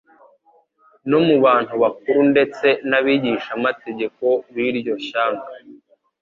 [1.09, 5.49] no mu bantu bakuru ndetse n'abigishamategeko b'iryo shyanga.